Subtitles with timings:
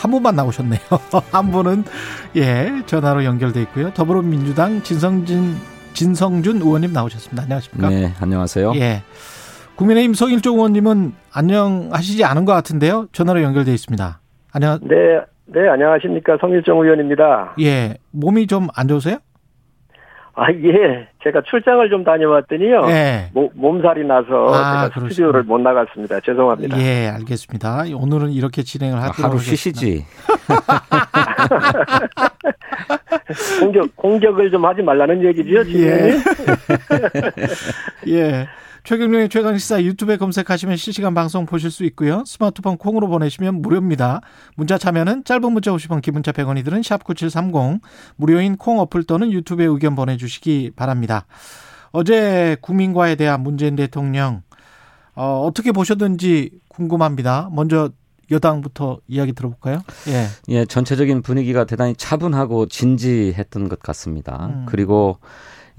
[0.00, 0.80] 한 분만 나오셨네요.
[1.32, 1.84] 한 분은
[2.36, 3.90] 예 전화로 연결돼 있고요.
[3.92, 5.56] 더불어민주당 진성진
[5.92, 7.42] 진성준 의원님 나오셨습니다.
[7.42, 7.88] 안녕하십니까?
[7.90, 8.72] 네, 안녕하세요.
[8.76, 9.02] 예.
[9.76, 13.06] 국민의힘 성일종 의원님은 안녕하시지 않은 것 같은데요.
[13.12, 14.20] 전화로 연결돼 있습니다.
[14.52, 14.78] 안녕.
[14.82, 14.96] 네,
[15.46, 17.54] 네 안녕하십니까 성일종 의원입니다.
[17.60, 19.18] 예, 몸이 좀 안 좋으세요?
[20.40, 21.06] 아, 예.
[21.22, 22.86] 제가 출장을 좀 다녀왔더니요.
[22.88, 23.28] 예.
[23.34, 26.18] 모, 몸살이 나서 아, 제가 스튜디오를 못 나갔습니다.
[26.20, 26.80] 죄송합니다.
[26.80, 27.84] 예, 알겠습니다.
[27.94, 30.06] 오늘은 이렇게 진행을 하도록 하루 쉬시지.
[33.60, 35.80] 공격, 공격을 좀 하지 말라는 얘기지요, 지금.
[35.82, 36.16] 예.
[38.08, 38.48] 예.
[38.84, 42.24] 최경련의 최강시사 유튜브에 검색하시면 실시간 방송 보실 수 있고요.
[42.26, 44.20] 스마트폰 콩으로 보내시면 무료입니다.
[44.56, 47.80] 문자 참여는 짧은 문자 50원, 기본자 100원이들은 샵9730
[48.16, 51.26] 무료인 콩 어플 또는 유튜브에 의견 보내주시기 바랍니다.
[51.92, 54.42] 어제 국민과에 대한 문재인 대통령
[55.14, 57.50] 어, 어떻게 보셨는지 궁금합니다.
[57.52, 57.90] 먼저
[58.30, 59.82] 여당부터 이야기 들어볼까요?
[60.08, 60.26] 예.
[60.48, 64.46] 예, 전체적인 분위기가 대단히 차분하고 진지했던 것 같습니다.
[64.46, 64.66] 음.
[64.68, 65.18] 그리고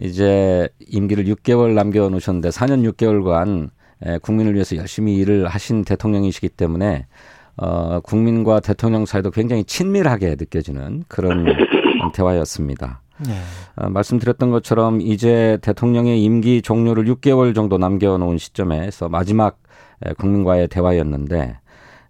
[0.02, 3.70] 이제 임기를 6개월 남겨 놓으셨는데 4년 6개월간
[4.22, 7.06] 국민을 위해서 열심히 일을 하신 대통령이시기 때문에
[7.58, 11.46] 어, 국민과 대통령 사이도 굉장히 친밀하게 느껴지는 그런
[12.14, 13.02] 대화였습니다.
[13.20, 13.34] 네.
[13.76, 19.60] 어, 말씀드렸던 것처럼 이제 대통령의 임기 종료를 6개월 정도 남겨놓은 시점에서 마지막
[20.18, 21.60] 국민과의 대화였는데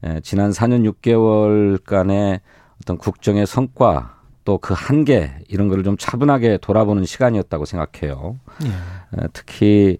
[0.04, 2.40] 에, 지난 4년 6개월간의
[2.82, 8.40] 어떤 국정의 성과 또 그 한계 이런 거를 좀 차분하게 돌아보는 시간이었다고 생각해요.
[8.64, 8.70] 예.
[9.34, 9.98] 특히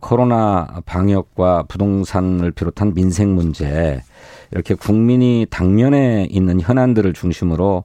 [0.00, 4.02] 코로나 방역과 부동산을 비롯한 민생 문제
[4.50, 7.84] 이렇게 국민이 당면에 있는 현안들을 중심으로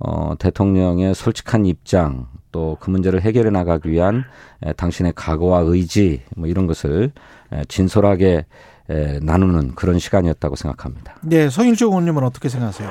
[0.00, 4.24] 어, 대통령의 솔직한 입장 또 그 문제를 해결해 나가기 위한
[4.62, 7.12] 에, 당신의 각오와 의지 뭐 이런 것을
[7.52, 8.46] 에, 진솔하게
[8.90, 11.16] 에, 나누는 그런 시간이었다고 생각합니다.
[11.22, 12.90] 네, 서인주 의원님은 어떻게 생각하세요?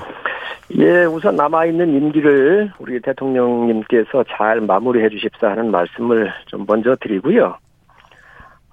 [0.76, 7.58] 예, 우선 남아있는 임기를 우리 대통령님께서 잘 마무리해 주십사 하는 말씀을 좀 먼저 드리고요.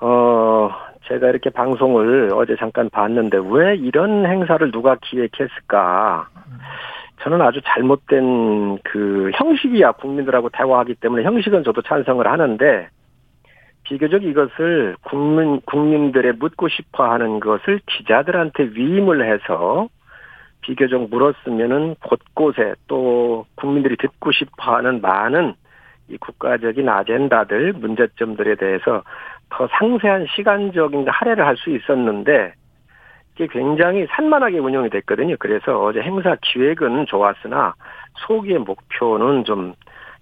[0.01, 0.71] 어,
[1.07, 6.29] 제가 이렇게 방송을 어제 잠깐 봤는데 왜 이런 행사를 누가 기획했을까?
[7.23, 12.89] 저는 아주 잘못된 그 형식이야 국민들하고 대화하기 때문에 형식은 저도 찬성을 하는데
[13.85, 19.89] 비교적 이것을 국민 국민들의 묻고 싶어 하는 것을 기자들한테 위임을 해서
[20.65, 25.55] 비교적 물었으면은 곳곳에 또 국민들이 듣고 싶어 하는 많은
[26.09, 29.03] 이 국가적인 아젠다들, 문제점들에 대해서
[29.51, 32.55] 더 상세한 시간적인 할애를 할 수 있었는데
[33.35, 35.37] 이게 굉장히 산만하게 운영이 됐거든요.
[35.39, 37.75] 그래서 어제 행사 기획은 좋았으나
[38.27, 39.75] 소기의 목표는 좀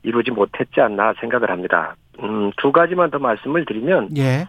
[0.03, 1.95] 이루지 못했지 않나 생각을 합니다.
[2.23, 4.47] 음, 두 가지만 더 말씀을 드리면 예.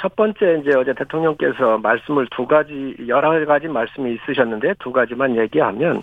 [0.00, 6.02] 첫 번째 이제 어제 대통령께서 말씀을 두 가지 여러 가지 말씀이 있으셨는데 두 가지만 얘기하면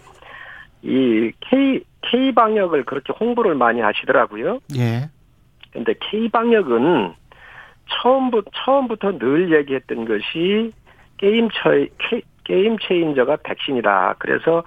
[0.83, 4.59] 이 K K 방역을 그렇게 홍보를 많이 하시더라고요.
[4.77, 5.09] 예.
[5.71, 7.13] 근데 K 방역은
[7.89, 10.71] 처음부터 처음부터 늘 얘기했던 것이
[11.17, 11.71] 게임 처
[12.43, 14.15] 게임 체인저가 백신이다.
[14.19, 14.63] 그래서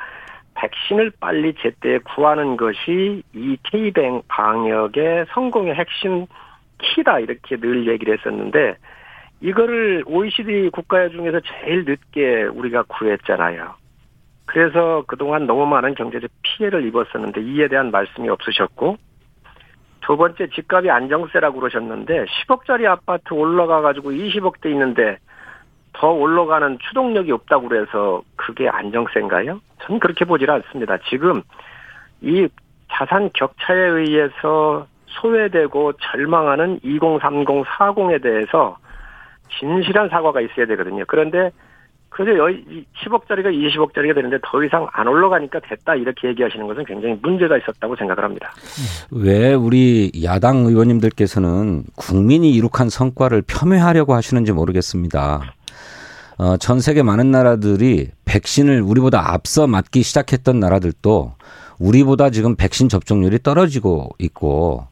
[0.55, 3.93] 백신을 빨리 제때 구하는 것이 이 K
[4.27, 6.27] 방역의 성공의 핵심
[6.79, 8.75] 키다 이렇게 늘 얘기를 했었는데
[9.41, 13.75] 이거를 OECD 국가 중에서 제일 늦게 우리가 구했잖아요.
[14.45, 18.97] 그래서 그동안 너무 많은 경제적 피해를 입었었는데 이에 대한 말씀이 없으셨고
[20.01, 25.19] 두 번째 집값이 안정세라고 그러셨는데 10억짜리 아파트 올라가 가지고 20억대 있는데
[25.93, 29.61] 더 올라가는 추동력이 없다고 그래서 그게 안정세인가요?
[29.83, 30.99] 저는 그렇게 보질 않습니다.
[31.09, 31.43] 지금
[32.21, 32.49] 이
[32.93, 38.77] 자산 격차에 의해서 소외되고 절망하는 2030, 40에 대해서
[39.59, 41.05] 진실한 사과가 있어야 되거든요.
[41.07, 41.51] 그런데
[42.11, 47.97] 그래서 10억짜리가 20억짜리가 되는데 더 이상 안 올라가니까 됐다 이렇게 얘기하시는 것은 굉장히 문제가 있었다고
[47.97, 48.53] 생각을 합니다.
[49.13, 55.55] 왜 우리 야당 의원님들께서는 국민이 이룩한 성과를 폄훼하려고 하시는지 모르겠습니다.
[56.39, 61.35] 어, 전 세계 많은 나라들이 백신을 우리보다 앞서 맞기 시작했던 나라들도
[61.79, 64.90] 우리보다 지금 백신 접종률이 떨어지고 있고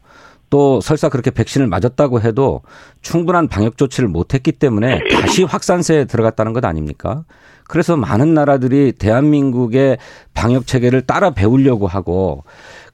[0.49, 2.61] 또 설사 그렇게 백신을 맞았다고 해도
[3.01, 7.23] 충분한 방역 조치를 못했기 때문에 다시 확산세에 들어갔다는 것 아닙니까?
[7.69, 9.99] 그래서 많은 나라들이 대한민국의
[10.33, 12.43] 방역 체계를 따라 배우려고 하고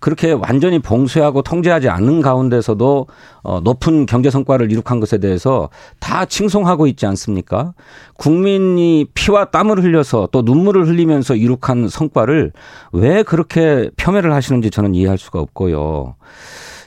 [0.02, 3.08] 그렇게 완전히 봉쇄하고 통제하지 않는 가운데서도
[3.44, 5.70] 어, 높은 경제 성과를 이룩한 것에 대해서
[6.00, 7.74] 다 칭송하고 있지 않습니까?
[8.18, 12.52] 국민이 피와 땀을 흘려서 또 눈물을 흘리면서 이룩한 성과를
[12.92, 16.16] 왜 그렇게 폄훼를 하시는지 저는 이해할 수가 없고요.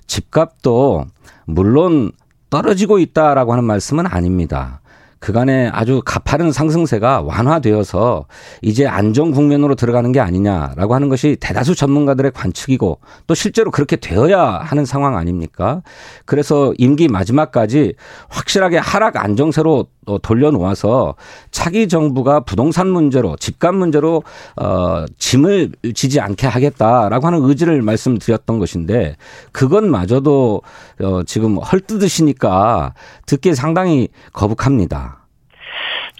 [0.08, 1.06] 집값도
[1.44, 2.10] 물론
[2.50, 4.80] 떨어지고 있다라고 하는 말씀은 아닙니다.
[5.20, 8.26] 그간의 아주 가파른 상승세가 완화되어서
[8.62, 14.40] 이제 안정 국면으로 들어가는 게 아니냐라고 하는 것이 대다수 전문가들의 관측이고 또 실제로 그렇게 되어야
[14.40, 15.82] 하는 상황 아닙니까?
[16.24, 17.94] 그래서 임기 마지막까지
[18.28, 19.86] 확실하게 하락 안정세로
[20.22, 21.14] 돌려놓아서
[21.50, 24.22] 차기 정부가 부동산 문제로 집값 문제로
[24.56, 29.16] 어 짐을 지지 않게 하겠다라고 하는 의지를 말씀드렸던 것인데
[29.52, 30.62] 그것마저도
[31.02, 32.94] 어 지금 헐뜯으시니까
[33.26, 35.17] 듣기 상당히 거북합니다.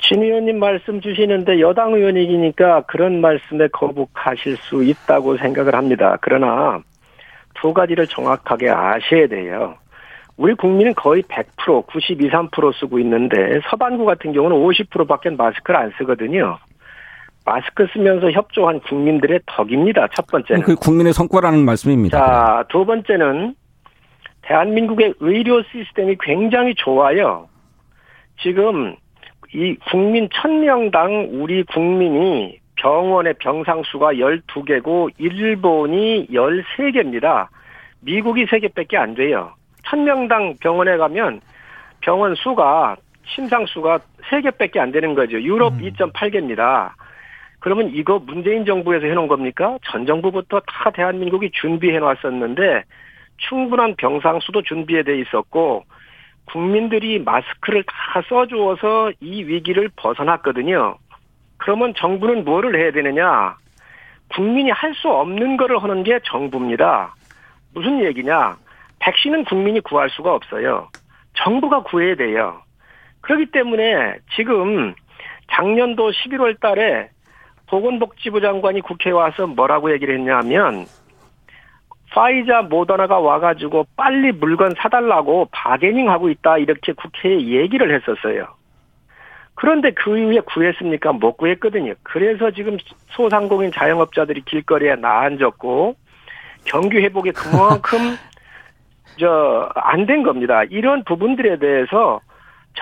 [0.01, 6.17] 진 의원님 말씀 주시는데 여당 의원이니까 그런 말씀에 거북하실 수 있다고 생각을 합니다.
[6.21, 6.81] 그러나
[7.55, 9.77] 두 가지를 정확하게 아셔야 돼요.
[10.37, 16.59] 우리 국민은 거의 100% 92, 3% 쓰고 있는데 서반구 같은 경우는 50%밖에 마스크를 안 쓰거든요.
[17.45, 20.07] 마스크 쓰면서 협조한 국민들의 덕입니다.
[20.15, 20.63] 첫 번째는.
[20.63, 22.19] 그 국민의 성과라는 말씀입니다.
[22.19, 23.55] 자, 두 번째는
[24.43, 27.49] 대한민국의 의료 시스템이 굉장히 좋아요.
[28.41, 28.97] 지금
[29.55, 37.49] 이 국민 1000명당 우리 국민이 병원의 병상 수가 12개고 일본이 13개입니다.
[38.01, 39.53] 미국이 3개밖에 안 돼요.
[39.87, 41.41] 1000명당 병원에 가면
[42.01, 42.97] 병원 수가
[43.27, 43.99] 심상 수가
[44.31, 45.41] 3개밖에 안 되는 거죠.
[45.41, 45.79] 유럽 음.
[45.81, 46.93] 2.8개입니다.
[47.61, 49.79] 그러면 이거 문재인 정부에서 해놓은 겁니까?
[49.91, 52.85] 전 정부부터 다 대한민국이 준비해 놨었는데
[53.49, 55.85] 충분한 병상 수도 준비해 돼 있었고
[56.53, 60.97] 국민들이 마스크를 다 써주어서 이 위기를 벗어났거든요.
[61.59, 63.57] 그러면 정부는 뭐를 해야 되느냐?
[64.35, 67.15] 국민이 할 수 없는 거를 하는 게 정부입니다.
[67.75, 68.57] 무슨 얘기냐?
[69.01, 70.89] 백신은 국민이 구할 수가 없어요.
[71.35, 72.61] 정부가 구해야 돼요.
[73.21, 74.95] 그렇기 때문에 지금
[75.53, 77.11] 작년도 11월 달에
[77.69, 80.87] 보건복지부 장관이 국회에 와서 뭐라고 얘기를 했냐면
[82.19, 88.49] 파이자 모더나가 와가지고 빨리 물건 사달라고 바게닝 하고 있다 이렇게 국회에 얘기를 했었어요.
[89.55, 91.13] 그런데 그 이후에 구했습니까?
[91.13, 91.95] 못 구했거든요.
[92.03, 92.77] 그래서 지금
[93.11, 95.95] 소상공인 자영업자들이 길거리에 나앉았고
[96.65, 98.17] 경기 회복에 그만큼
[99.21, 100.65] 저 안 된 겁니다.
[100.65, 102.21] 이런 부분들에 대해서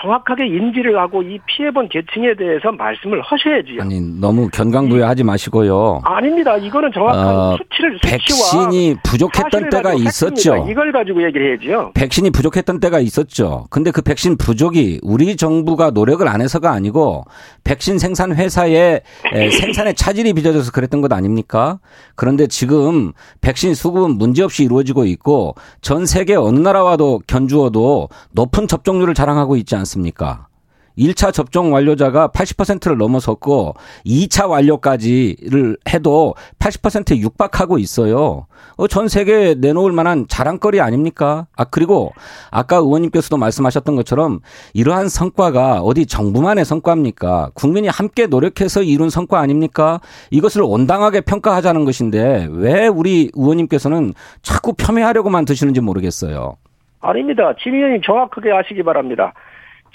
[0.01, 3.83] 정확하게 인지를 하고 이 피해본 계층에 대해서 말씀을 하셔야지요.
[3.83, 6.03] 아니 너무 견강부여하지 마시고요.
[6.05, 6.57] 아닙니다.
[6.57, 10.67] 이거는 정확한 어, 수치를 백신이 부족했던 때가 있었죠.
[10.69, 11.93] 이걸 가지고 얘기를 해야죠.
[11.95, 13.67] 백신이 부족했던 때가 있었죠.
[13.71, 17.25] 근데 그 백신 부족이 우리 정부가 노력을 안 해서가 아니고
[17.65, 19.03] 백신 생산 회사의
[19.61, 21.79] 생산에 차질이 빚어져서 그랬던 것 아닙니까?
[22.15, 29.57] 그런데 지금 백신 수급은 문제없이 이루어지고 있고 전 세계 어느 나라와도 견주어도 높은 접종률을 자랑하고
[29.57, 29.86] 있지 않습니까?
[29.87, 30.49] 않습니까?
[30.99, 33.75] 1차 접종 완료자가 80%를 넘어섰고
[34.07, 38.47] 2차 완료까지를 해도 80%에 육박하고 있어요.
[38.77, 41.47] 어, 전 세계에 내놓을 만한 자랑거리 아닙니까?
[41.55, 42.13] 아, 그리고
[42.51, 44.41] 아까 의원님께서도 말씀하셨던 것처럼
[44.73, 47.51] 이러한 성과가 어디 정부만의 성과입니까?
[47.55, 50.01] 국민이 함께 노력해서 이룬 성과 아닙니까?
[50.31, 56.57] 이것을 온당하게 평가하자는 것인데 왜 우리 의원님께서는 자꾸 폄훼하려고만 드시는지 모르겠어요.
[57.01, 57.55] 아닙니다.
[57.63, 59.33] 진 의원님 정확하게 아시기 바랍니다.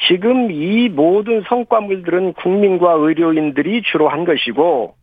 [0.08, 4.96] 지금 이 모든 성과물들은 국민과 의료인들이 주로 한 것이고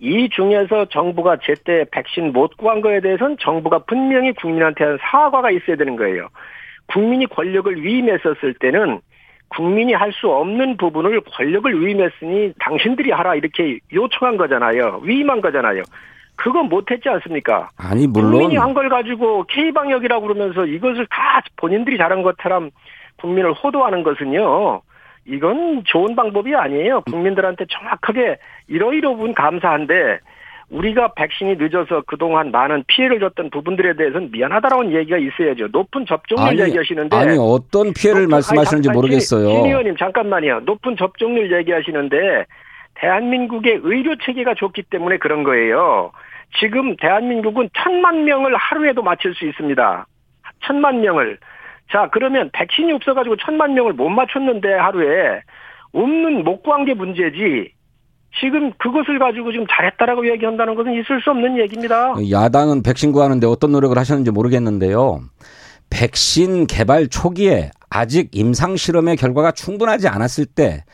[0.00, 5.76] 이 중에서 정부가 제때 백신 못 구한 거에 대해서는 정부가 분명히 국민한테 한 사과가 있어야
[5.76, 6.28] 되는 거예요.
[6.86, 9.00] 국민이 권력을 위임했었을 때는
[9.48, 15.00] 국민이 할 수 없는 부분을 권력을 위임했으니 당신들이 하라 이렇게 요청한 거잖아요.
[15.02, 15.82] 위임한 거잖아요.
[16.36, 17.68] 그건 못했지 않습니까?
[17.76, 22.70] 아니 물론 국민이 한 걸 가지고 K 방역이라고 그러면서 이것을 다 본인들이 잘한 것처럼
[23.20, 24.82] 국민을 호도하는 것은요.
[25.26, 27.02] 이건 좋은 방법이 아니에요.
[27.02, 30.20] 국민들한테 정확하게 이러이러 분 감사한데
[30.70, 35.68] 우리가 백신이 늦어서 그동안 많은 피해를 줬던 부분들에 대해서는 미안하다라는 얘기가 있어야죠.
[35.72, 39.48] 높은 접종률 아니, 얘기하시는데 아니 어떤 피해를 높은, 말씀하시는지 아니, 모르겠어요.
[39.48, 40.60] 신 의원님 잠깐만요.
[40.60, 42.44] 높은 접종률 얘기하시는데
[42.96, 46.12] 대한민국의 의료 체계가 좋기 때문에 그런 거예요.
[46.60, 50.06] 지금 대한민국은 천만 명을 하루에도 맞출 수 있습니다.
[50.64, 51.38] 천만 명을
[51.90, 55.40] 자, 그러면 백신이 없어가지고 천만 명을 못 맞췄는데 하루에
[55.92, 57.72] 없는 못 구한 게 문제지.
[58.40, 62.14] 지금 그것을 가지고 지금 잘했다라고 얘기한다는 것은 있을 수 없는 얘기입니다.
[62.30, 65.20] 야당은 백신 구하는데 어떤 노력을 하셨는지 모르겠는데요.
[65.90, 70.84] 백신 개발 초기에 아직 임상 실험의 결과가 충분하지 않았을 때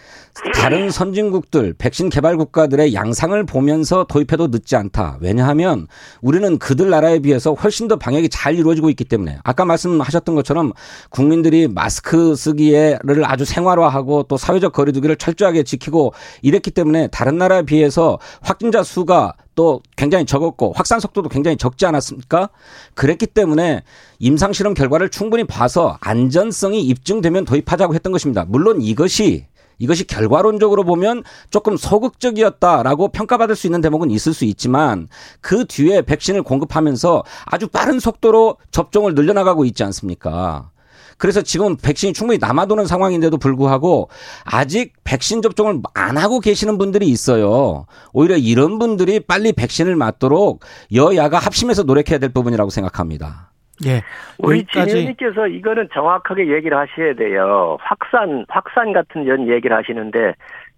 [0.54, 5.18] 다른 선진국들, 백신 개발 국가들의 양상을 보면서 도입해도 늦지 않다.
[5.20, 5.86] 왜냐하면
[6.20, 10.72] 우리는 그들 나라에 비해서 훨씬 더 방역이 잘 이루어지고 있기 때문에 아까 말씀하셨던 것처럼
[11.10, 18.18] 국민들이 마스크 쓰기를 아주 생활화하고 또 사회적 거리두기를 철저하게 지키고 이랬기 때문에 다른 나라에 비해서
[18.40, 22.50] 확진자 수가 또 굉장히 적었고 확산 속도도 굉장히 적지 않았습니까?
[22.94, 23.82] 그랬기 때문에
[24.18, 28.44] 임상 실험 결과를 충분히 봐서 안전성이 입증되면 도입하자고 했던 것입니다.
[28.46, 29.46] 물론 이것이
[29.78, 35.08] 이것이 결과론적으로 보면 조금 소극적이었다라고 평가받을 수 있는 대목은 있을 수 있지만
[35.40, 40.70] 그 뒤에 백신을 공급하면서 아주 빠른 속도로 접종을 늘려나가고 있지 않습니까?
[41.18, 44.08] 그래서 지금 백신이 충분히 남아도는 상황인데도 불구하고
[44.44, 47.86] 아직 백신 접종을 안 하고 계시는 분들이 있어요.
[48.12, 50.60] 오히려 이런 분들이 빨리 백신을 맞도록
[50.94, 53.50] 여야가 합심해서 노력해야 될 부분이라고 생각합니다.
[53.86, 54.02] 예.
[54.38, 57.76] 우리 진 의원님께서 이거는 정확하게 얘기를 하셔야 돼요.
[57.80, 60.34] 확산, 확산 같은 이런 얘기를 하시는데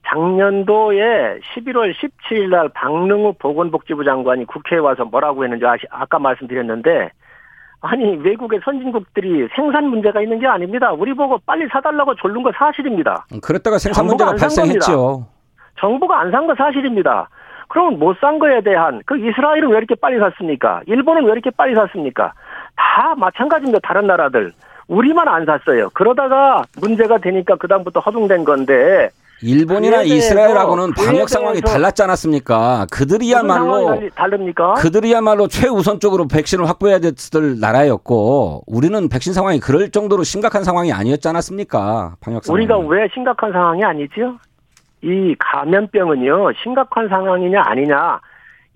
[0.08, 7.10] 작년도에 11월 17일 날 박능우 보건복지부 장관이 국회에 와서 뭐라고 했는지 아시, 아까 말씀드렸는데
[7.80, 10.92] 아니 외국의 선진국들이 생산 문제가 있는 게 아닙니다.
[10.92, 13.26] 우리 보고 빨리 사달라고 졸른 거 사실입니다.
[13.42, 15.26] 그랬다가 생산 문제가 발생했죠.
[15.78, 17.28] 정부가 안 산 거 사실입니다.
[17.68, 20.80] 그러면 못산 거에 대한 그 이스라엘은 왜 이렇게 빨리 샀습니까?
[20.86, 22.32] 일본은 왜 이렇게 빨리 샀습니까?
[22.76, 23.80] 다 마찬가지입니다.
[23.82, 24.52] 다른 나라들.
[24.88, 25.90] 우리만 안 샀어요.
[25.92, 29.10] 그러다가 문제가 되니까 그 다음부터 허둥댄 건데
[29.42, 32.86] 일본이나 이스라엘하고는 방역 상황이 달랐지 않았습니까?
[32.90, 34.74] 그들이야말로 다릅니까?
[34.74, 42.16] 그들이야말로 최우선적으로 백신을 확보해야 됐을 나라였고 우리는 백신 상황이 그럴 정도로 심각한 상황이 아니었지 않았습니까?
[42.20, 42.54] 방역 상황.
[42.58, 44.38] 우리가 왜 심각한 상황이 아니죠?
[45.02, 48.20] 이 감염병은요 심각한 상황이냐 아니냐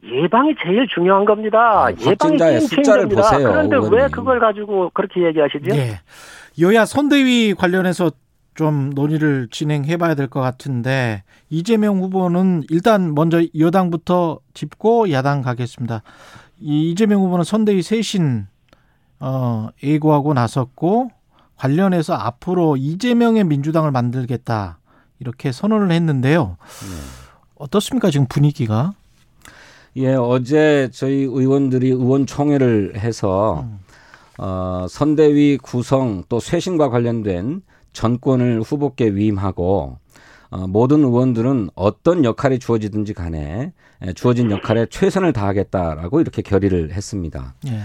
[0.05, 1.87] 예방이 제일 중요한 겁니다.
[1.87, 3.49] 아, 예방의 숫자를 보세요.
[3.51, 3.99] 그런데 의원님.
[3.99, 5.75] 왜 그걸 가지고 그렇게 얘기하시죠?
[5.75, 6.01] 예.
[6.61, 8.11] 여야 선대위 관련해서
[8.61, 16.03] 좀 논의를 진행해 봐야 될 것 같은데 이재명 후보는 일단 먼저 여당부터 짚고 야당 가겠습니다.
[16.61, 18.47] 이 이재명 후보는 선대위 쇄신
[19.19, 21.11] 어 예고하고 나섰고
[21.57, 24.79] 관련해서 앞으로 이재명의 민주당을 만들겠다
[25.21, 26.59] 이렇게 선언을 했는데요.
[26.59, 26.97] 네.
[27.55, 28.93] 어떻습니까 지금 분위기가?
[29.97, 33.79] 예, 어제 저희 의원들이 의원총회를 해서 음.
[34.37, 37.63] 어, 선대위 구성 또 쇄신과 관련된
[37.93, 39.99] 전권을 후보께 위임하고
[40.51, 43.73] 어, 모든 의원들은 어떤 역할이 주어지든지 간에
[44.15, 47.55] 주어진 역할에 최선을 다하겠다라고 이렇게 결의를 했습니다.
[47.69, 47.81] 예.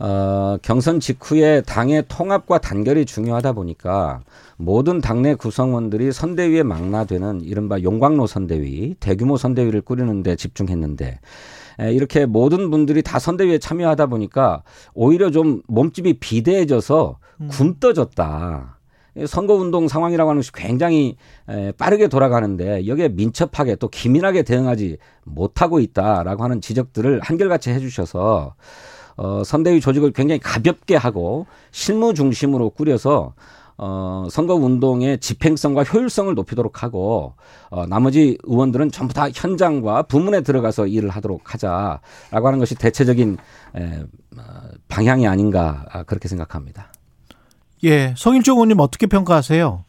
[0.00, 4.22] 어, 경선 직후에 당의 통합과 단결이 중요하다 보니까
[4.56, 11.20] 모든 당내 구성원들이 선대위에 망라되는 이른바 용광로 선대위, 대규모 선대위를 꾸리는데 집중했는데
[11.80, 14.62] 에, 이렇게 모든 분들이 다 선대위에 참여하다 보니까
[14.94, 17.48] 오히려 좀 몸집이 비대해져서 음.
[17.48, 18.79] 굼떠졌다.
[19.26, 21.16] 선거운동 상황이라고 하는 것이 굉장히
[21.78, 28.54] 빠르게 돌아가는데 여기에 민첩하게 또 기민하게 대응하지 못하고 있다라고 하는 지적들을 한결같이 해주셔서
[29.16, 33.34] 어, 선대위 조직을 굉장히 가볍게 하고 실무 중심으로 꾸려서
[33.76, 37.34] 어, 선거 운동의 집행성과 효율성을 높이도록 하고
[37.70, 43.38] 어, 나머지 의원들은 전부 다 현장과 부문에 들어가서 일을 하도록 하자라고 하는 것이 대체적인
[43.76, 44.02] 에,
[44.36, 44.42] 어,
[44.88, 46.92] 방향이 아닌가 아, 그렇게 생각합니다.
[47.84, 49.84] 예, 성일종 의원님 어떻게 평가하세요?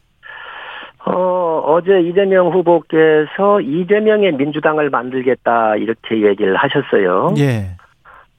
[1.04, 7.34] 어, 어제 이재명 후보께서 이재명의 민주당을 만들겠다 이렇게 얘기를 하셨어요.
[7.38, 7.76] 예.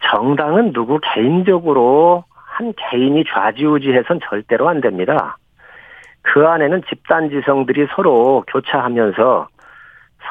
[0.09, 5.37] 정당은 누구 개인적으로 한 개인이 좌지우지해선 절대로 안 됩니다.
[6.21, 9.47] 그 안에는 집단 지성들이 서로 교차하면서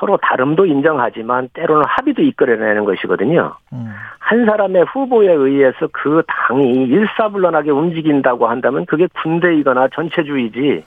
[0.03, 3.55] 서로 다름도 인정하지만 때로는 합의도 이끌어내는 것이거든요.
[3.73, 3.95] 음.
[4.19, 10.85] 한 사람의 후보에 의해서 그 당이 일사불란하게 움직인다고 한다면 그게 군대이거나 전체주의지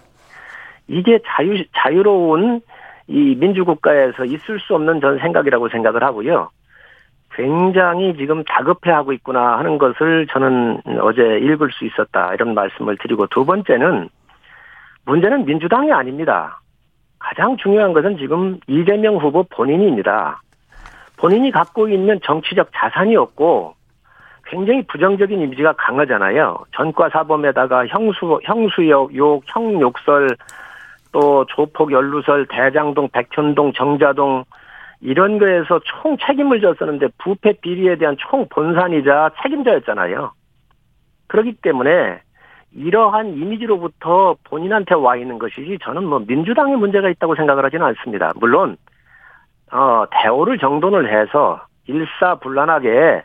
[0.90, 2.60] 이게 자유 자유로운
[3.08, 6.50] 이 민주국가에서 있을 수 없는 전 생각이라고 생각을 하고요.
[7.36, 13.46] 굉장히 지금 다급해하고 있구나 하는 것을 저는 어제 읽을 수 있었다 이런 말씀을 드리고 두
[13.46, 14.10] 번째는
[15.06, 16.60] 문제는 민주당이 아닙니다.
[17.26, 20.44] 가장 중요한 것은 지금 이재명 후보 본인입니다.
[21.18, 23.74] 본인이 갖고 있는 정치적 자산이 없고
[24.46, 26.66] 굉장히 부정적인 이미지가 강하잖아요.
[26.76, 30.38] 전과 사범에다가 형수 형수욕, 욕, 형욕설,
[31.12, 34.44] 또 조폭 연루설, 대장동, 백현동, 정자동
[35.02, 40.32] 이런 거에서 총 책임을 졌었는데 부패 비리에 대한 총 본산이자 책임자였잖아요.
[41.26, 42.20] 그렇기 때문에
[42.76, 48.34] 이러한 이미지로부터 본인한테 와 있는 것이지 저는 뭐 민주당의 문제가 있다고 생각을 하지는 않습니다.
[48.36, 48.78] 물론
[49.72, 53.24] 어 대오를 정돈을 해서 일사불란하게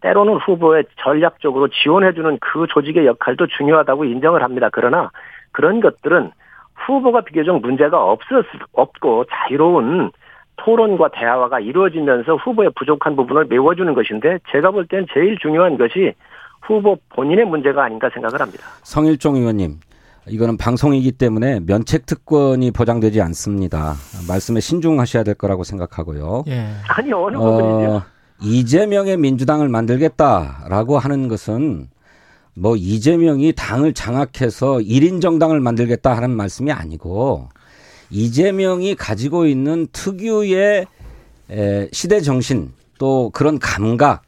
[0.00, 4.68] 때로는 후보에 전략적으로 지원해주는 그 조직의 역할도 중요하다고 인정을 합니다.
[4.70, 5.10] 그러나
[5.52, 6.30] 그런 것들은
[6.74, 10.10] 후보가 비교적 문제가 없었, 없고 자유로운
[10.56, 16.14] 토론과 대화가 이루어지면서 후보의 부족한 부분을 메워주는 것인데 제가 볼땐 제일 중요한 것이
[16.66, 18.64] 후보 본인의 문제가 아닌가 생각을 합니다.
[18.82, 19.78] 성일종 의원님,
[20.28, 23.94] 이거는 방송이기 때문에 면책 특권이 보장되지 않습니다.
[24.26, 26.44] 말씀에 신중하셔야 될 거라고 생각하고요.
[26.48, 26.66] 예.
[26.88, 27.36] 아니 어느?
[27.36, 28.02] 어,
[28.42, 31.88] 이재명의 민주당을 만들겠다라고 하는 것은
[32.54, 37.48] 뭐 이재명이 당을 장악해서 1인 정당을 만들겠다 하는 말씀이 아니고
[38.10, 40.86] 이재명이 가지고 있는 특유의
[41.50, 44.22] 에, 시대 정신 또 그런 감각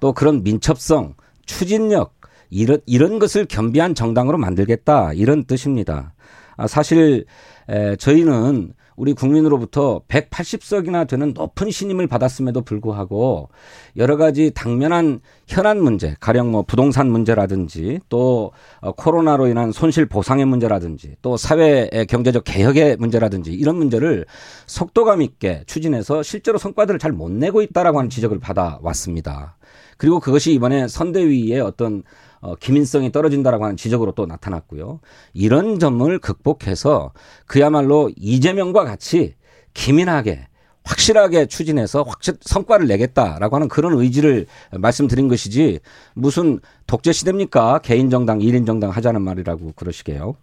[0.00, 1.14] 또 그런 민첩성
[1.46, 2.14] 추진력
[2.50, 6.14] 이런 이런 것을 겸비한 정당으로 만들겠다 이런 뜻입니다.
[6.56, 7.24] 아, 사실
[7.68, 13.48] 에, 저희는 우리 국민으로부터 180석이나 되는 높은 신임을 받았음에도 불구하고
[13.96, 20.44] 여러 가지 당면한 현안 문제, 가령 뭐 부동산 문제라든지 또 어, 코로나로 인한 손실 보상의
[20.44, 24.26] 문제라든지 또 사회 경제적 개혁의 문제라든지 이런 문제를
[24.66, 29.56] 속도감 있게 추진해서 실제로 성과들을 잘 못 내고 있다라고 하는 지적을 받아왔습니다.
[30.02, 32.02] 그리고 그것이 이번에 선대위의 어떤
[32.40, 34.98] 어, 기민성이 떨어진다라고 하는 지적으로 또 나타났고요.
[35.32, 37.12] 이런 점을 극복해서
[37.46, 39.36] 그야말로 이재명과 같이
[39.74, 40.48] 기민하게
[40.84, 45.78] 확실하게 추진해서 확실 성과를 내겠다라고 하는 그런 의지를 말씀드린 것이지
[46.14, 47.78] 무슨 독재 시대입니까?
[47.84, 50.34] 개인 정당, 1인 정당 하자는 말이라고 그러시게요.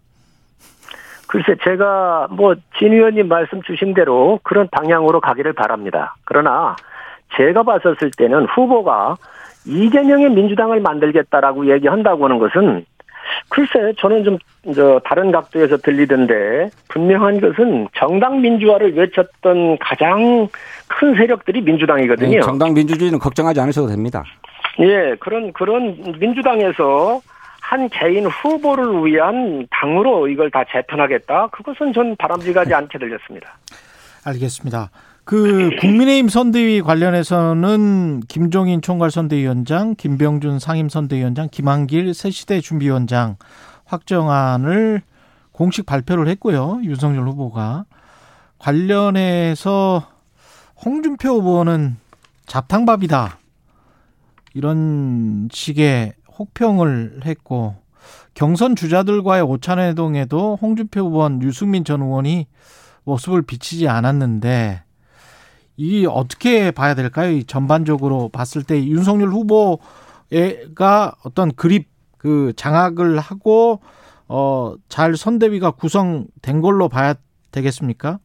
[1.27, 6.15] 글쎄 제가 뭐 진 의원님 말씀 주신 대로 그런 방향으로 가기를 바랍니다.
[6.23, 6.77] 그러나
[7.35, 9.17] 제가 봤었을 때는 후보가
[9.65, 12.85] 이재명의 민주당을 만들겠다라고 얘기한다고 하는 것은
[13.49, 14.37] 글쎄 저는 좀
[14.75, 20.47] 저 다른 각도에서 들리던데 분명한 것은 정당 민주화를 외쳤던 가장
[20.87, 22.29] 큰 세력들이 민주당이거든요.
[22.29, 24.23] 네, 정당 민주주의는 걱정하지 않으셔도 됩니다.
[24.79, 27.21] 예, 그런 그런 민주당에서
[27.61, 31.47] 한 개인 후보를 위한 당으로 이걸 다 재편하겠다.
[31.51, 33.57] 그것은 전 바람직하지 않게 들렸습니다.
[34.25, 34.89] 알겠습니다.
[35.29, 43.35] 그 국민의힘 선대위 관련해서는 김종인 총괄 선대위원장, 김병준 상임 선대위원장, 김한길 새시대 준비위원장
[43.85, 45.03] 확정안을
[45.51, 46.79] 공식 발표를 했고요.
[46.81, 47.85] 윤석열 후보가
[48.57, 50.07] 관련해서
[50.83, 51.97] 홍준표 후보는
[52.47, 53.37] 잡탕밥이다.
[54.55, 57.75] 이런 식의 혹평을 했고
[58.33, 62.47] 경선 주자들과의 오찬회동에도 홍준표 후보원 유승민 전 의원이
[63.03, 64.88] 모습을 비치지 않았는데
[65.81, 67.31] 이 어떻게 봐야 될까요?
[67.31, 71.87] 이 전반적으로 봤을 때 윤석열 후보가 어떤 그립
[72.17, 73.79] 그 장악을 하고
[74.27, 77.13] 어 잘 선대위가 구성된 걸로 봐야
[77.53, 78.19] 되겠습니까?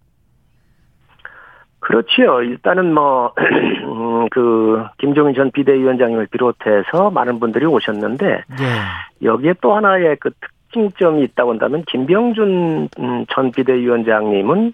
[1.78, 2.42] 그렇지요.
[2.42, 9.24] 일단은 뭐, 음, 그, 김종인 전 비대위원장님을 비롯해서 많은 분들이 오셨는데, 예.
[9.26, 14.72] 여기에 또 하나의 그 특징점이 있다고 한다면, 김병준 음, 전 비대위원장님은,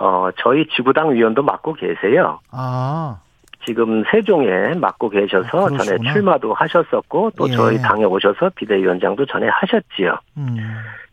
[0.00, 2.40] 어, 저희 지구당 위원도 맡고 계세요.
[2.50, 3.20] 아,
[3.66, 6.12] 지금 세종에 맡고 계셔서 아, 전에.
[6.12, 7.52] 출마도 하셨었고, 또 예.
[7.52, 10.16] 저희 당에 오셔서 비대위원장도 전에 하셨지요.
[10.38, 10.56] 음.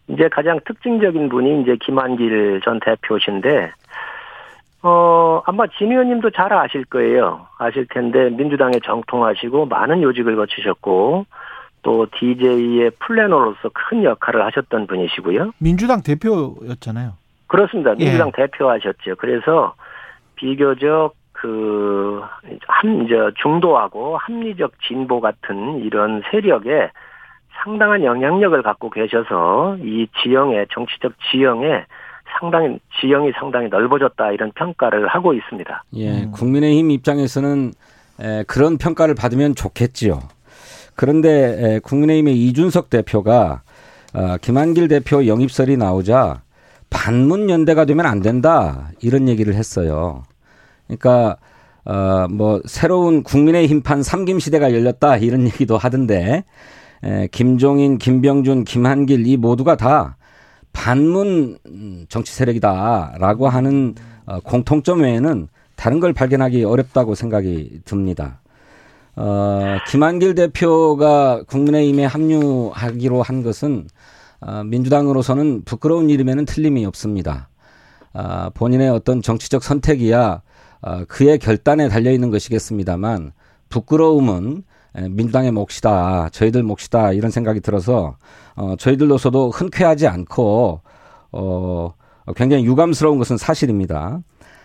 [0.07, 3.73] 이제 가장 특징적인 분이 이제 김한길 전 대표신데,
[4.83, 7.45] 어, 아마 진 의원님도 잘 아실 거예요.
[7.57, 11.25] 아실 텐데, 민주당에 정통하시고, 많은 요직을 거치셨고,
[11.81, 15.51] 또 DJ의 플래너로서 큰 역할을 하셨던 분이시고요.
[15.57, 17.26] 민주당 대표였잖아요.
[17.47, 17.91] 그렇습니다.
[17.99, 18.05] 예.
[18.05, 19.15] 민주당 대표하셨죠.
[19.17, 19.73] 그래서
[20.35, 22.21] 비교적 그,
[22.67, 26.89] 함, 이제 중도하고 합리적 진보 같은 이런 세력에
[27.63, 31.85] 상당한 영향력을 갖고 계셔서 이 지형의 정치적 지형에
[32.39, 35.83] 상당히 지형이 상당히 넓어졌다 이런 평가를 하고 있습니다.
[35.95, 36.31] 예, 음.
[36.31, 37.71] 국민의힘 입장에서는
[38.19, 40.19] 에, 그런 평가를 받으면 좋겠지요.
[40.95, 43.61] 그런데 에, 국민의힘의 이준석 대표가
[44.13, 46.41] 어, 김한길 대표 영입설이 나오자
[46.89, 50.23] 반문 연대가 되면 안 된다 이런 얘기를 했어요.
[50.87, 51.37] 그러니까
[51.85, 56.43] 어, 뭐 새로운 국민의 힘판 삼김 시대가 열렸다 이런 얘기도 하던데
[57.03, 60.17] 에, 김종인, 김병준, 김한길 이 모두가 다
[60.73, 61.57] 반문
[62.09, 63.95] 정치 세력이다라고 하는
[64.25, 68.41] 어, 공통점 외에는 다른 걸 발견하기 어렵다고 생각이 듭니다.
[69.15, 73.87] 어, 김한길 대표가 국민의힘에 합류하기로 한 것은
[74.39, 77.49] 어, 민주당으로서는 부끄러운 일임에는 틀림이 없습니다.
[78.13, 80.41] 아, 본인의 어떤 정치적 선택이야
[80.81, 83.31] 어, 그의 결단에 달려 있는 것이겠습니다만
[83.69, 84.63] 부끄러움은
[84.95, 88.17] 에, 민주당의 몫이다, 저희들 몫이다 이런 생각이 들어서
[88.55, 90.81] 어, 저희들로서도 흔쾌하지 않고
[91.31, 91.93] 어,
[92.35, 94.19] 굉장히 유감스러운 것은 사실입니다.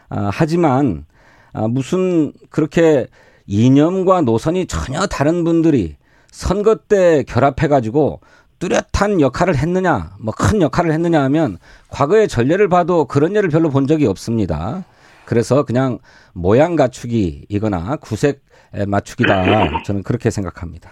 [0.08, 1.06] 아, 하지만
[1.52, 3.06] 아, 무슨 그렇게
[3.46, 5.96] 이념과 노선이 전혀 다른 분들이
[6.30, 8.20] 선거 때 결합해가지고
[8.62, 11.56] 뚜렷한 역할을 했느냐, 뭐 큰 역할을 했느냐 하면
[11.90, 14.84] 과거의 전례를 봐도 그런 예를 별로 본 적이 없습니다.
[15.26, 15.98] 그래서 그냥
[16.32, 18.40] 모양 갖추기이거나 구색
[18.86, 19.82] 맞추기다.
[19.82, 20.90] 저는 그렇게 생각합니다.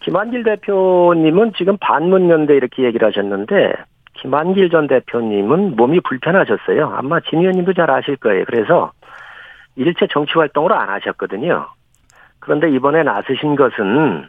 [0.00, 3.72] 김한길 대표님은 지금 반문연대 이렇게 얘기를 하셨는데
[4.20, 6.92] 김한길 전 대표님은 몸이 불편하셨어요.
[6.94, 8.44] 아마 진 의원님도 잘 아실 거예요.
[8.46, 8.92] 그래서
[9.76, 11.68] 일체 정치 활동을 안 하셨거든요.
[12.38, 14.28] 그런데 이번에 나서신 것은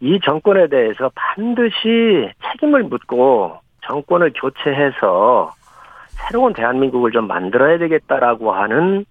[0.00, 5.52] 이 정권에 대해서 반드시 책임을 묻고 정권을 교체해서
[6.08, 9.04] 새로운 대한민국을 좀 만들어야 되겠다라고 하는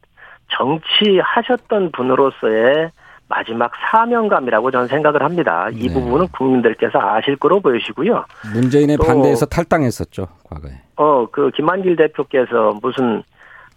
[0.49, 2.91] 정치하셨던 분으로서의
[3.27, 5.69] 마지막 사명감이라고 저는 생각을 합니다.
[5.71, 5.93] 이 네.
[5.93, 8.25] 부분은 국민들께서 아실 거로 보이시고요.
[8.53, 10.73] 문재인의 반대에서 탈당했었죠, 과거에.
[10.97, 13.23] 어, 그 김한길 대표께서 무슨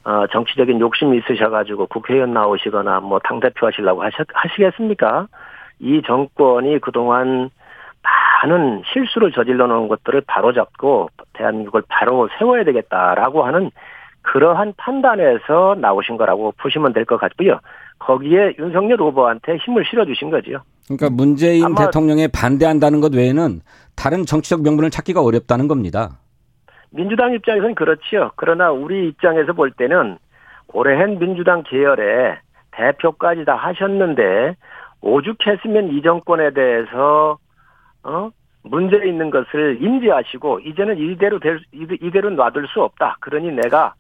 [0.05, 5.27] 어, 정치적인 욕심이 있으셔가지고 국회의원 나오시거나 뭐 당대표 하시려고 하시, 하시겠습니까?
[5.81, 7.51] 이 정권이 그동안
[8.03, 13.71] 많은 실수를 저질러 놓은 것들을 바로잡고 대한민국을 바로 세워야 되겠다라고 하는
[14.23, 17.61] 그러한 판단에서 나오신 거라고 보시면 될 것 같고요.
[17.99, 20.59] 거기에 윤석열 후보한테 힘을 실어주신 거지요.
[20.87, 23.61] 그러니까 문재인 대통령에 반대한다는 것 외에는
[23.97, 26.19] 다른 정치적 명분을 찾기가 어렵다는 겁니다.
[26.91, 28.31] 민주당 입장에서는 그렇지요.
[28.37, 30.19] 그러나 우리 입장에서 볼 때는
[30.73, 32.39] 오래한 민주당 계열의
[32.71, 34.55] 대표까지 다 하셨는데
[35.01, 37.39] 오죽했으면 이 정권에 대해서
[38.03, 38.31] 어
[38.63, 43.17] 문제 있는 것을 인지하시고 이제는 이대로 될 이대로 놔둘 수 없다.
[43.21, 43.95] 그러니 내가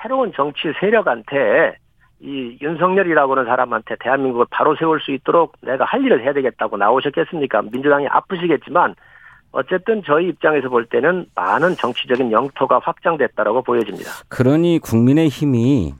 [0.00, 1.76] 새로운 정치 세력한테
[2.20, 7.62] 이 윤석열이라고 하는 사람한테 대한민국을 바로 세울 수 있도록 내가 할 일을 해야 되겠다고 나오셨겠습니까?
[7.62, 8.94] 민주당이 아프시겠지만
[9.50, 14.10] 어쨌든 저희 입장에서 볼 때는 많은 정치적인 영토가 확장됐다라고 보여집니다.
[14.28, 15.94] 그러니 국민의 힘이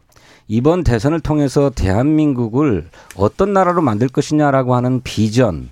[0.54, 5.70] 이번 대선을 통해서 대한민국을 어떤 나라로 만들 것이냐라고 하는 비전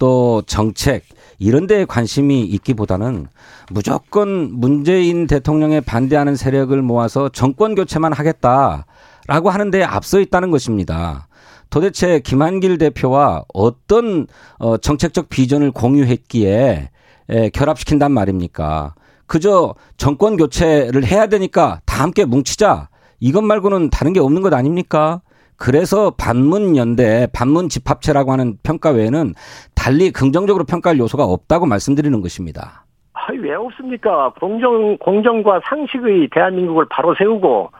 [0.00, 1.04] 또 정책
[1.38, 3.28] 이런 데에 관심이 있기보다는
[3.70, 11.28] 무조건 문재인 대통령에 반대하는 세력을 모아서 정권 교체만 하겠다라고 하는 데에 앞서 있다는 것입니다.
[11.70, 14.26] 도대체 김한길 대표와 어떤
[14.58, 16.90] 어 정책적 비전을 공유했기에
[17.28, 18.96] 에, 결합시킨단 말입니까?
[19.26, 22.88] 그저 정권 교체를 해야 되니까 다 함께 뭉치자.
[23.20, 25.20] 이것 말고는 다른 게 없는 것 아닙니까?
[25.56, 29.34] 그래서 반문연대, 반문집합체라고 하는 평가 외에는
[29.74, 32.84] 달리 긍정적으로 평가할 요소가 없다고 말씀드리는 것입니다.
[33.14, 34.32] 아, 왜 없습니까?
[34.38, 37.70] 공정, 공정과 상식의 대한민국을 바로 세우고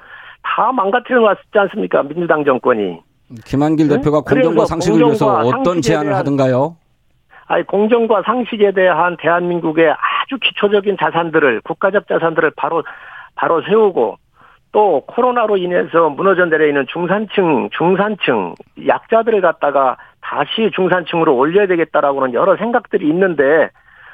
[0.43, 2.03] 다 망가뜨려 놨지 않습니까?
[2.03, 3.01] 민주당 정권이.
[3.45, 3.97] 김한길 응?
[3.97, 6.77] 대표가 공정과 상식을 위해서 어떤 제안을 대한, 하던가요?
[7.49, 12.83] 아니, 공정과 상식에 대한 대한민국의 아주 기초적인 자산들을, 국가적 자산들을 바로,
[13.35, 14.17] 바로 세우고
[14.77, 18.55] 또 코로나로 인해서 무너져 내려 있는 중산층, 중산층,
[18.87, 23.71] 약자들을 갖다가 다시 중산층으로 올려야 되겠다라고 는 여러 생각들이 있는데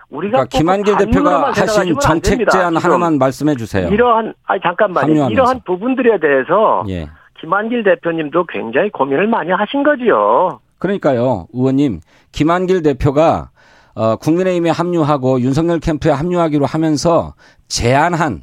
[0.08, 3.88] 우리가 그러니까 김한길 대표가 하신 정책 제안 하나만 말씀해 주세요.
[3.88, 5.00] 이러한 아니 잠깐만요.
[5.00, 5.32] 합류하면서.
[5.32, 7.08] 이러한 부분들에 대해서 예.
[7.40, 10.60] 김한길 대표님도 굉장히 고민을 많이 하신 거지요.
[10.78, 11.98] 그러니까요, 의원님
[12.30, 13.50] 김한길 대표가
[13.96, 17.34] 어, 국민의힘에 합류하고 윤석열 캠프에 합류하기로 하면서
[17.66, 18.42] 제안한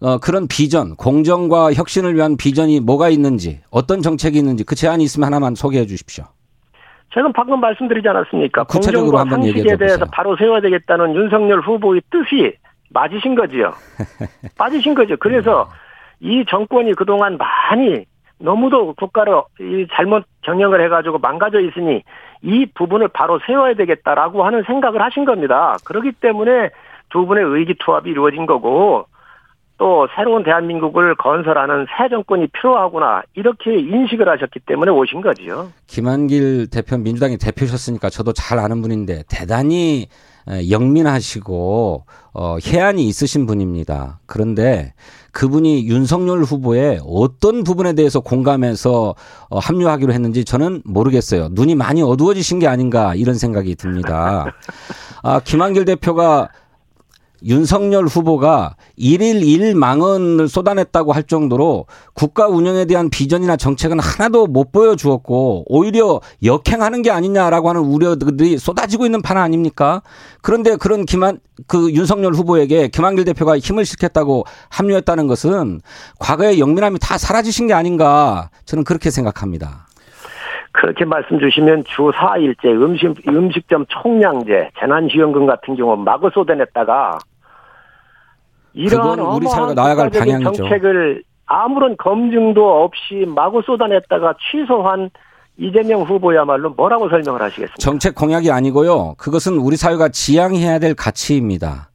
[0.00, 5.26] 어, 그런 비전, 공정과 혁신을 위한 비전이 뭐가 있는지, 어떤 정책이 있는지 그 제안이 있으면
[5.26, 6.24] 하나만 소개해 주십시오.
[7.14, 8.64] 제가 방금 말씀드리지 않았습니까?
[8.64, 12.56] 구체적으로 공정과 상식에 대해서 바로 세워야 되겠다는 윤석열 후보의 뜻이
[12.90, 13.72] 맞으신 거지요.
[14.58, 15.16] 빠지신 거죠.
[15.18, 15.68] 그래서
[16.20, 18.04] 이 정권이 그동안 많이
[18.38, 19.42] 너무도 국가를
[19.92, 22.02] 잘못 경영을 해가지고 망가져 있으니
[22.42, 25.76] 이 부분을 바로 세워야 되겠다라고 하는 생각을 하신 겁니다.
[25.84, 26.70] 그렇기 때문에
[27.10, 29.06] 두 분의 의기투합이 이루어진 거고
[29.76, 35.72] 또 새로운 대한민국을 건설하는 새 정권이 필요하구나 이렇게 인식을 하셨기 때문에 오신 거지요.
[35.88, 40.06] 김한길 대표 민주당의 대표셨으니까 저도 잘 아는 분인데 대단히
[40.70, 44.20] 영민하시고 어, 해안이 있으신 분입니다.
[44.26, 44.92] 그런데
[45.32, 49.14] 그분이 윤석열 후보의 어떤 부분에 대해서 공감해서
[49.50, 51.48] 어, 합류하기로 했는지 저는 모르겠어요.
[51.52, 54.52] 눈이 많이 어두워지신 게 아닌가 이런 생각이 듭니다.
[55.22, 56.50] 아, 김한길 대표가
[57.44, 65.64] 윤석열 후보가 일일 일망언을 쏟아냈다고 할 정도로 국가 운영에 대한 비전이나 정책은 하나도 못 보여주었고
[65.66, 70.02] 오히려 역행하는 게 아니냐라고 하는 우려들이 쏟아지고 있는 판 아닙니까?
[70.42, 75.80] 그런데 그런 김한 그 윤석열 후보에게 김한길 대표가 힘을 실겠다고 합류했다는 것은
[76.18, 79.86] 과거의 영민함이 다 사라지신 게 아닌가 저는 그렇게 생각합니다.
[80.72, 87.18] 그렇게 말씀 주시면 주 4일째 음식, 음식점 총량제, 재난지원금 같은 경우 마구 쏟아냈다가
[88.74, 90.52] 이런 우리 사회가 나아갈 방향이죠.
[90.52, 95.10] 정책을 아무런 검증도 없이 마구 쏟아냈다가 취소한
[95.56, 97.76] 이재명 후보야말로 뭐라고 설명을 하시겠습니까?
[97.78, 99.14] 정책 공약이 아니고요.
[99.18, 101.90] 그것은 우리 사회가 지향해야 될 가치입니다.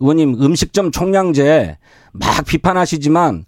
[0.00, 1.78] 의원님 음식점 총량제
[2.12, 3.44] 막 비판하시지만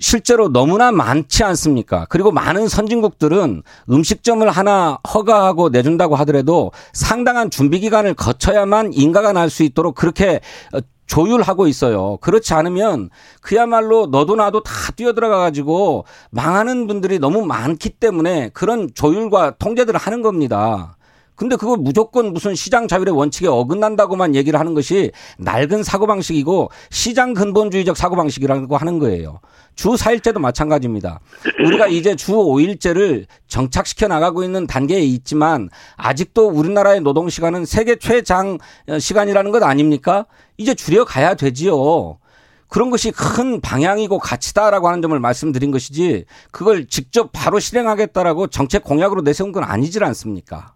[0.00, 2.06] 실제로 너무나 많지 않습니까?
[2.08, 9.62] 그리고 많은 선진국들은 음식점을 하나 허가하고 내준다고 하더라도 상당한 준비 기간을 거쳐야만 인가가 날 수
[9.62, 10.40] 있도록 그렇게
[10.74, 12.18] 어, 조율하고 있어요.
[12.18, 13.08] 그렇지 않으면
[13.40, 20.20] 그야말로 너도 나도 다 뛰어들어가 가지고 망하는 분들이 너무 많기 때문에 그런 조율과 통제들을 하는
[20.20, 20.97] 겁니다.
[21.38, 27.96] 근데 그거 무조건 무슨 시장 자율의 원칙에 어긋난다고만 얘기를 하는 것이 낡은 사고방식이고 시장 근본주의적
[27.96, 29.38] 사고방식이라고 하는 거예요.
[29.76, 31.20] 주 4일제도 마찬가지입니다.
[31.64, 38.58] 우리가 이제 주 5일제를 정착시켜 나가고 있는 단계에 있지만 아직도 우리나라의 노동 시간은 세계 최장
[38.98, 40.26] 시간이라는 것 아닙니까?
[40.56, 42.18] 이제 줄여가야 되지요.
[42.66, 49.22] 그런 것이 큰 방향이고 가치다라고 하는 점을 말씀드린 것이지 그걸 직접 바로 실행하겠다라고 정책 공약으로
[49.22, 50.74] 내세운 건 아니질 않습니까?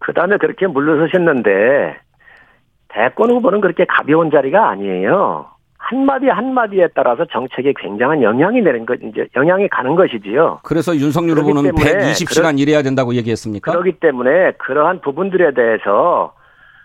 [0.00, 1.96] 그 다음에 그렇게 물러서셨는데,
[2.88, 5.46] 대권 후보는 그렇게 가벼운 자리가 아니에요.
[5.78, 10.60] 한마디 한마디에 따라서 정책에 굉장한 영향이 내는 것, 이제 영향이 가는 것이지요.
[10.62, 13.72] 그래서 윤석열 후보는 120시간 그러, 일해야 된다고 얘기했습니까?
[13.72, 16.34] 그렇기 때문에 그러한 부분들에 대해서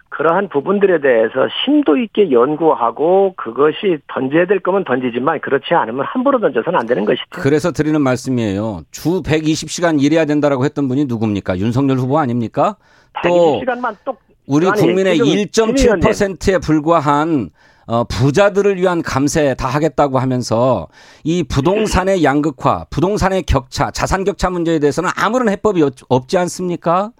[0.09, 6.79] 그러한 부분들에 대해서 심도 있게 연구하고 그것이 던져야 될 거면 던지지만 그렇지 않으면 함부로 던져서는
[6.79, 7.25] 안 되는 것이죠.
[7.31, 8.83] 그래서 드리는 말씀이에요.
[8.91, 11.57] 주 120시간 일해야 된다라고 했던 분이 누굽니까?
[11.57, 12.77] 윤석열 후보 아닙니까?
[13.23, 17.49] 또 120시간만 또 우리 국민의 1.7%에 불과한
[17.87, 20.87] 어, 부자들을 위한 감세 다 하겠다고 하면서
[21.23, 27.11] 이 부동산의 양극화, 부동산의 격차, 자산 격차 문제에 대해서는 아무런 해법이 없 지 않습니까?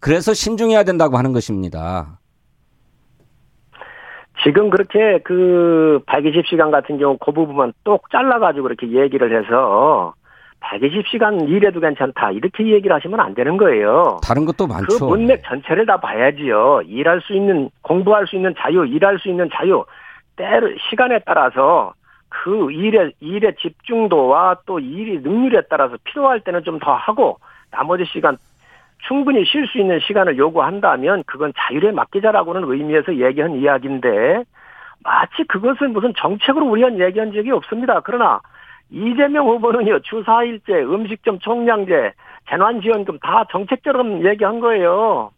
[0.00, 2.18] 그래서 신중해야 된다고 하는 것입니다.
[4.44, 10.14] 지금 그렇게 그 120시간 같은 경우 그 부분만 똑 잘라가지고 이렇게 얘기를 해서
[10.60, 12.32] 120시간 일해도 괜찮다.
[12.32, 14.18] 이렇게 얘기를 하시면 안 되는 거예요.
[14.22, 14.98] 다른 것도 많죠.
[14.98, 16.82] 그 문맥 전체를 다 봐야지요.
[16.86, 19.84] 일할 수 있는, 공부할 수 있는 자유, 일할 수 있는 자유,
[20.36, 21.94] 때를, 시간에 따라서
[22.28, 27.38] 그 일의, 일의 집중도와 또 일이 능률에 따라서 필요할 때는 좀 더 하고,
[27.70, 28.36] 나머지 시간
[29.06, 34.42] 충분히 쉴 수 있는 시간을 요구한다면 그건 자율에 맡기자라고는 의미에서 얘기한 이야기인데,
[35.04, 38.00] 마치 그것은 무슨 정책으로 우리한 얘기한 적이 없습니다.
[38.04, 38.40] 그러나
[38.90, 42.12] 이재명 후보는요, 주 4일제, 음식점 총량제,
[42.50, 45.30] 재난지원금 다 정책처럼 얘기한 거예요.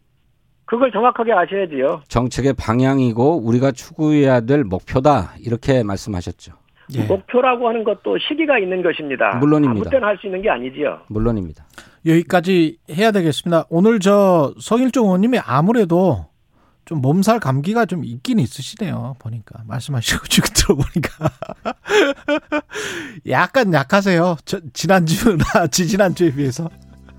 [0.65, 2.01] 그걸 정확하게 아셔야지요.
[2.07, 5.33] 정책의 방향이고 우리가 추구해야 될 목표다.
[5.45, 6.53] 이렇게 말씀하셨죠.
[6.95, 7.03] 예.
[7.03, 9.35] 목표라고 하는 것도 시기가 있는 것입니다.
[9.37, 9.81] 물론입니다.
[9.81, 10.99] 아무 때나 할 수 있는 게 아니지요.
[11.07, 11.65] 물론입니다.
[12.05, 13.65] 여기까지 해야 되겠습니다.
[13.69, 16.25] 오늘 저 성일종 의원님이 아무래도
[16.85, 19.15] 좀 몸살 감기가 좀 있긴 있으시네요.
[19.19, 21.31] 보니까 말씀하시고 지금 들어보니까
[23.29, 24.37] 약간 약하세요.
[24.45, 26.69] 저, 지난주나 지지난주에 비해서.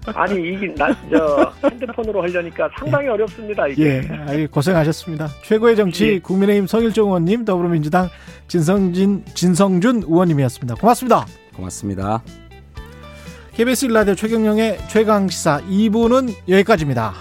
[0.07, 3.11] 아니 이게 나저 핸드폰으로 하려니까 상당히 예.
[3.11, 3.69] 어렵습니다.
[3.69, 4.03] 이게.
[4.31, 5.29] 예, 고생하셨습니다.
[5.45, 6.19] 최고의 정치 예.
[6.19, 8.09] 국민의힘 성일종 의원님, 더불어민주당
[8.49, 10.75] 진성진 진성준 의원님이었습니다.
[10.75, 11.25] 고맙습니다.
[11.55, 12.23] 고맙습니다.
[13.55, 17.13] KBS 일라디오 최경영의 최강 시사 2부는 여기까지입니다.